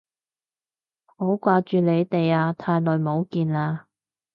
[1.05, 3.83] 好掛住你哋啊，太耐冇見喇